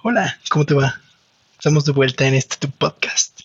[0.00, 1.00] Hola, ¿cómo te va?
[1.58, 3.40] Estamos de vuelta en este tu podcast,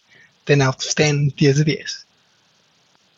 [0.46, 2.06] 10 out of 10, 10 de 10,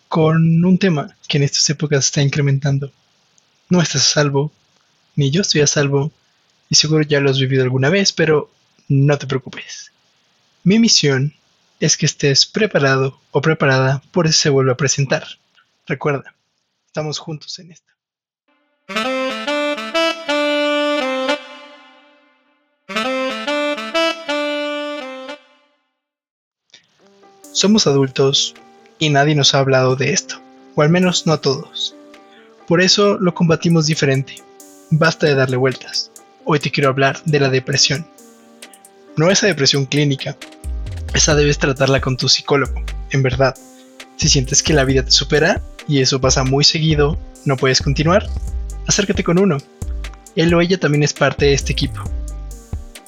[0.07, 2.93] con un tema que en estas épocas está incrementando.
[3.67, 4.53] No estás a salvo,
[5.17, 6.13] ni yo estoy a salvo,
[6.69, 8.49] y seguro ya lo has vivido alguna vez, pero
[8.87, 9.91] no te preocupes.
[10.63, 11.33] Mi misión
[11.81, 15.27] es que estés preparado o preparada por eso se vuelve a presentar.
[15.85, 16.33] Recuerda,
[16.87, 17.94] estamos juntos en esto.
[27.55, 28.53] Somos adultos
[28.99, 30.41] y nadie nos ha hablado de esto,
[30.75, 31.95] o al menos no a todos.
[32.67, 34.43] Por eso lo combatimos diferente.
[34.89, 36.11] Basta de darle vueltas.
[36.43, 38.05] Hoy te quiero hablar de la depresión.
[39.15, 40.35] No esa depresión clínica.
[41.13, 43.55] Esa debes tratarla con tu psicólogo, en verdad.
[44.17, 48.27] Si sientes que la vida te supera y eso pasa muy seguido, no puedes continuar,
[48.85, 49.59] acércate con uno.
[50.35, 52.01] Él o ella también es parte de este equipo.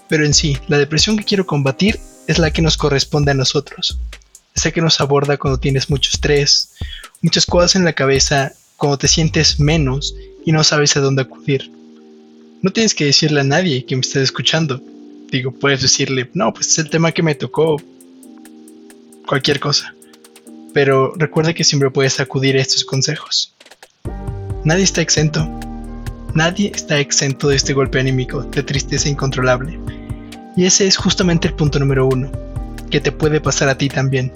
[0.07, 3.99] Pero en sí, la depresión que quiero combatir es la que nos corresponde a nosotros,
[4.57, 6.71] Sé que nos aborda cuando tienes mucho estrés,
[7.21, 11.71] muchas cosas en la cabeza, cuando te sientes menos y no sabes a dónde acudir.
[12.63, 14.81] No tienes que decirle a nadie que me esté escuchando.
[15.31, 17.79] Digo, puedes decirle, no, pues es el tema que me tocó.
[19.27, 19.93] Cualquier cosa.
[20.73, 23.53] Pero recuerda que siempre puedes acudir a estos consejos.
[24.63, 25.47] Nadie está exento.
[26.33, 29.79] Nadie está exento de este golpe anímico, de tristeza incontrolable.
[30.55, 32.31] Y ese es justamente el punto número uno,
[32.89, 34.33] que te puede pasar a ti también.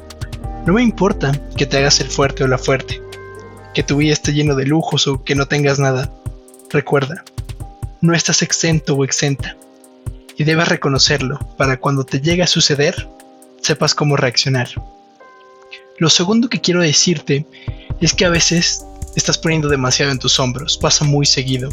[0.66, 3.02] No me importa que te hagas el fuerte o la fuerte,
[3.74, 6.14] que tu vida esté lleno de lujos o que no tengas nada.
[6.70, 7.24] Recuerda,
[8.00, 9.58] no estás exento o exenta
[10.38, 13.10] y debes reconocerlo para cuando te llegue a suceder,
[13.60, 14.70] sepas cómo reaccionar.
[15.98, 17.48] Lo segundo que quiero decirte
[18.00, 21.70] es que a veces estás poniendo demasiado en tus hombros, pasa muy seguido.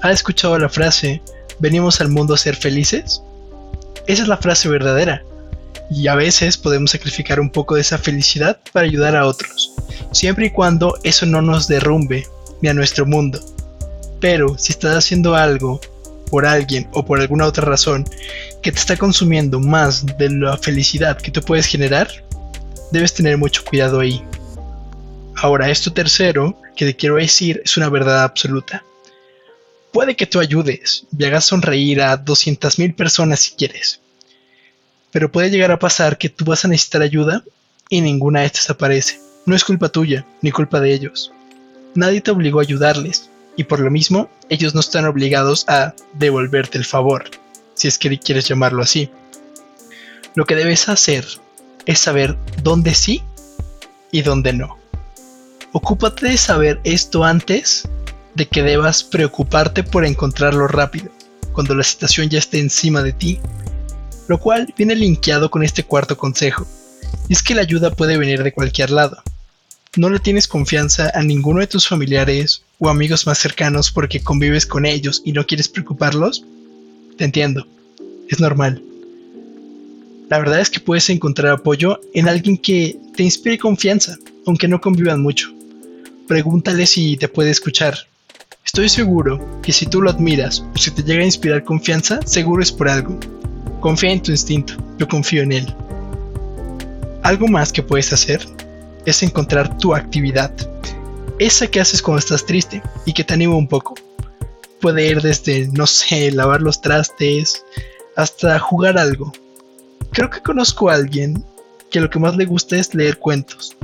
[0.00, 1.20] ¿Has escuchado la frase,
[1.58, 3.22] venimos al mundo a ser felices?
[4.06, 5.22] Esa es la frase verdadera
[5.90, 9.72] y a veces podemos sacrificar un poco de esa felicidad para ayudar a otros,
[10.12, 12.26] siempre y cuando eso no nos derrumbe
[12.60, 13.40] ni a nuestro mundo.
[14.20, 15.80] Pero si estás haciendo algo
[16.30, 18.04] por alguien o por alguna otra razón
[18.62, 22.08] que te está consumiendo más de la felicidad que tú puedes generar,
[22.90, 24.22] debes tener mucho cuidado ahí.
[25.36, 28.84] Ahora, esto tercero que te quiero decir es una verdad absoluta.
[29.92, 34.00] Puede que tú ayudes y hagas sonreír a 200.000 personas si quieres,
[35.16, 37.42] pero puede llegar a pasar que tú vas a necesitar ayuda
[37.88, 39.18] y ninguna de estas aparece.
[39.46, 41.32] No es culpa tuya, ni culpa de ellos.
[41.94, 46.76] Nadie te obligó a ayudarles, y por lo mismo, ellos no están obligados a devolverte
[46.76, 47.24] el favor,
[47.72, 49.08] si es que quieres llamarlo así.
[50.34, 51.24] Lo que debes hacer
[51.86, 53.22] es saber dónde sí
[54.12, 54.76] y dónde no.
[55.72, 57.88] Ocúpate de saber esto antes
[58.34, 61.10] de que debas preocuparte por encontrarlo rápido,
[61.54, 63.40] cuando la situación ya esté encima de ti
[64.28, 66.66] lo cual viene linkeado con este cuarto consejo,
[67.28, 69.22] y es que la ayuda puede venir de cualquier lado.
[69.96, 74.66] No le tienes confianza a ninguno de tus familiares o amigos más cercanos porque convives
[74.66, 76.44] con ellos y no quieres preocuparlos.
[77.16, 77.66] Te entiendo,
[78.28, 78.82] es normal.
[80.28, 84.80] La verdad es que puedes encontrar apoyo en alguien que te inspire confianza, aunque no
[84.80, 85.50] convivan mucho.
[86.28, 87.96] Pregúntale si te puede escuchar.
[88.64, 92.62] Estoy seguro que si tú lo admiras o si te llega a inspirar confianza, seguro
[92.62, 93.18] es por algo.
[93.80, 95.74] Confía en tu instinto, yo confío en él.
[97.22, 98.46] Algo más que puedes hacer
[99.04, 100.52] es encontrar tu actividad,
[101.38, 103.94] esa que haces cuando estás triste y que te anima un poco.
[104.80, 107.64] Puede ir desde, no sé, lavar los trastes,
[108.16, 109.32] hasta jugar algo.
[110.12, 111.44] Creo que conozco a alguien
[111.90, 113.76] que lo que más le gusta es leer cuentos.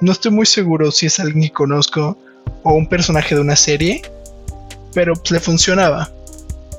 [0.00, 2.16] No estoy muy seguro si es alguien que conozco
[2.62, 4.02] o un personaje de una serie,
[4.94, 6.10] pero le funcionaba.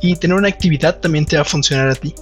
[0.01, 2.15] Y tener una actividad también te va a funcionar a ti.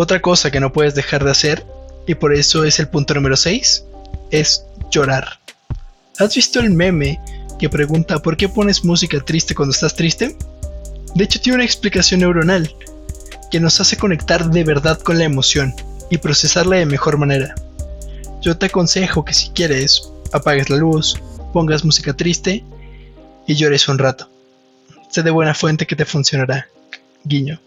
[0.00, 1.66] Otra cosa que no puedes dejar de hacer,
[2.06, 3.84] y por eso es el punto número 6,
[4.30, 5.40] es llorar.
[6.20, 7.20] ¿Has visto el meme
[7.58, 10.36] que pregunta por qué pones música triste cuando estás triste?
[11.16, 12.72] De hecho tiene una explicación neuronal
[13.50, 15.74] que nos hace conectar de verdad con la emoción
[16.10, 17.56] y procesarla de mejor manera.
[18.40, 21.20] Yo te aconsejo que si quieres, apagues la luz,
[21.52, 22.62] pongas música triste
[23.48, 24.30] y llores un rato.
[25.10, 26.68] Sé de buena fuente que te funcionará.
[27.24, 27.58] Guiño.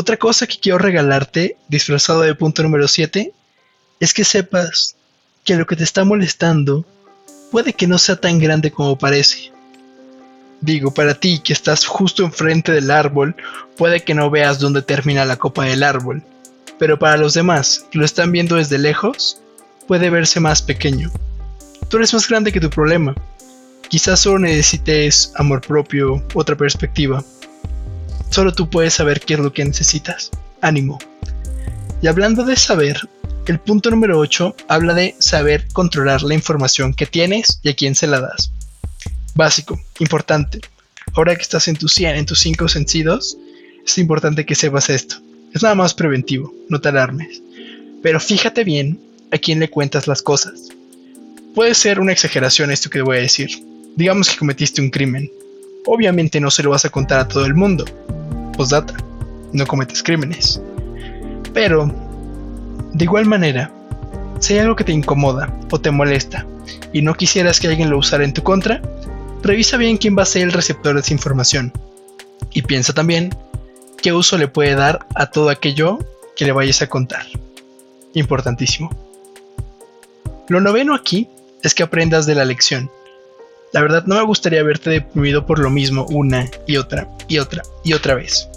[0.00, 3.34] Otra cosa que quiero regalarte, disfrazado de punto número 7,
[4.00, 4.96] es que sepas
[5.44, 6.86] que lo que te está molestando
[7.50, 9.52] puede que no sea tan grande como parece.
[10.62, 13.36] Digo, para ti que estás justo enfrente del árbol,
[13.76, 16.22] puede que no veas dónde termina la copa del árbol,
[16.78, 19.42] pero para los demás que lo están viendo desde lejos,
[19.86, 21.12] puede verse más pequeño.
[21.90, 23.14] Tú eres más grande que tu problema.
[23.90, 27.22] Quizás solo necesites amor propio, otra perspectiva.
[28.30, 30.30] Solo tú puedes saber qué es lo que necesitas.
[30.60, 30.98] Ánimo.
[32.00, 33.00] Y hablando de saber,
[33.46, 37.96] el punto número 8 habla de saber controlar la información que tienes y a quién
[37.96, 38.52] se la das.
[39.34, 40.60] Básico, importante.
[41.14, 43.36] Ahora que estás en tu 100, en tus 5 sentidos,
[43.84, 45.16] es importante que sepas esto.
[45.52, 47.42] Es nada más preventivo, no te alarmes.
[48.02, 49.00] Pero fíjate bien
[49.32, 50.68] a quién le cuentas las cosas.
[51.54, 53.50] Puede ser una exageración esto que voy a decir.
[53.96, 55.28] Digamos que cometiste un crimen.
[55.86, 57.84] Obviamente no se lo vas a contar a todo el mundo.
[58.60, 58.92] Postdata,
[59.54, 60.60] no cometes crímenes.
[61.54, 61.90] Pero,
[62.92, 63.72] de igual manera,
[64.38, 66.44] si hay algo que te incomoda o te molesta
[66.92, 68.82] y no quisieras que alguien lo usara en tu contra,
[69.42, 71.72] revisa bien quién va a ser el receptor de esa información.
[72.52, 73.34] Y piensa también
[74.02, 75.98] qué uso le puede dar a todo aquello
[76.36, 77.24] que le vayas a contar.
[78.12, 78.90] Importantísimo.
[80.50, 81.30] Lo noveno aquí
[81.62, 82.90] es que aprendas de la lección.
[83.72, 87.62] La verdad no me gustaría verte deprimido por lo mismo una y otra y otra
[87.84, 88.48] y otra vez.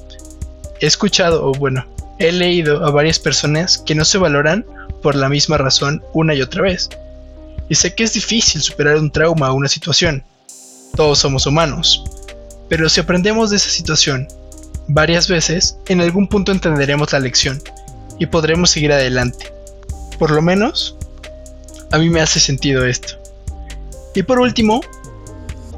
[0.79, 1.85] He escuchado, o bueno,
[2.17, 4.65] he leído a varias personas que no se valoran
[5.03, 6.89] por la misma razón una y otra vez.
[7.69, 10.23] Y sé que es difícil superar un trauma o una situación.
[10.95, 12.03] Todos somos humanos.
[12.67, 14.27] Pero si aprendemos de esa situación
[14.87, 17.61] varias veces, en algún punto entenderemos la lección
[18.19, 19.53] y podremos seguir adelante.
[20.17, 20.97] Por lo menos,
[21.91, 23.15] a mí me hace sentido esto.
[24.15, 24.81] Y por último,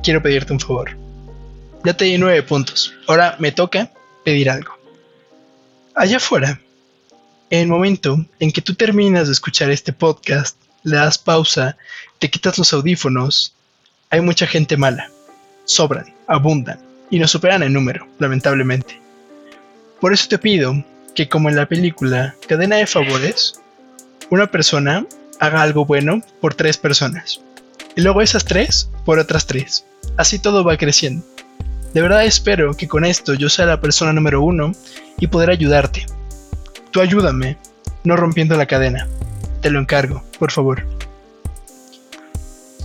[0.05, 0.91] quiero pedirte un favor.
[1.83, 2.93] Ya te di nueve puntos.
[3.07, 3.91] Ahora me toca
[4.23, 4.77] pedir algo.
[5.95, 6.61] Allá afuera,
[7.49, 11.75] en el momento en que tú terminas de escuchar este podcast, le das pausa,
[12.19, 13.55] te quitas los audífonos,
[14.11, 15.09] hay mucha gente mala.
[15.63, 16.79] Sobran, abundan
[17.09, 19.01] y nos superan en número, lamentablemente.
[19.99, 20.85] Por eso te pido
[21.15, 23.59] que como en la película Cadena de Favores,
[24.29, 25.03] una persona
[25.39, 27.41] haga algo bueno por tres personas.
[27.95, 29.85] Y luego esas tres por otras tres.
[30.17, 31.25] Así todo va creciendo.
[31.93, 34.73] De verdad espero que con esto yo sea la persona número uno
[35.19, 36.05] y poder ayudarte.
[36.91, 37.57] Tú ayúdame,
[38.03, 39.07] no rompiendo la cadena.
[39.61, 40.85] Te lo encargo, por favor.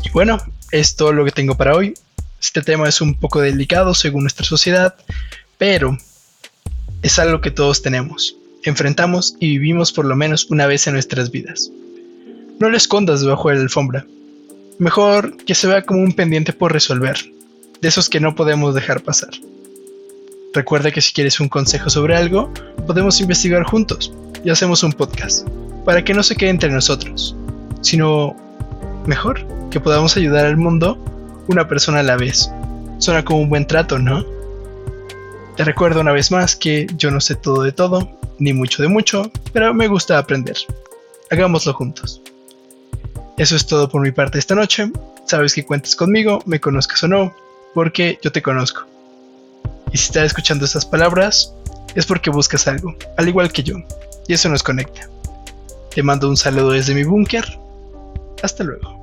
[0.05, 0.39] Y bueno,
[0.73, 1.95] es todo lo que tengo para hoy.
[2.41, 4.95] Este tema es un poco delicado según nuestra sociedad,
[5.59, 5.99] pero
[7.03, 11.31] es algo que todos tenemos, enfrentamos y vivimos por lo menos una vez en nuestras
[11.31, 11.71] vidas.
[12.59, 14.07] No lo escondas debajo de la alfombra.
[14.81, 17.19] Mejor que se vea como un pendiente por resolver,
[17.83, 19.29] de esos que no podemos dejar pasar.
[20.55, 22.51] Recuerda que si quieres un consejo sobre algo,
[22.87, 24.11] podemos investigar juntos
[24.43, 25.47] y hacemos un podcast,
[25.85, 27.37] para que no se quede entre nosotros,
[27.83, 28.35] sino
[29.05, 30.97] mejor que podamos ayudar al mundo
[31.49, 32.51] una persona a la vez.
[32.97, 34.25] Suena como un buen trato, ¿no?
[35.59, 38.89] Te recuerdo una vez más que yo no sé todo de todo, ni mucho de
[38.89, 40.57] mucho, pero me gusta aprender.
[41.31, 42.23] Hagámoslo juntos.
[43.41, 44.93] Eso es todo por mi parte esta noche.
[45.25, 47.35] Sabes que cuentas conmigo, me conozcas o no,
[47.73, 48.83] porque yo te conozco.
[49.91, 51.55] Y si estás escuchando estas palabras,
[51.95, 53.77] es porque buscas algo, al igual que yo,
[54.29, 55.09] y eso nos conecta.
[55.95, 57.59] Te mando un saludo desde mi búnker.
[58.43, 59.00] Hasta luego.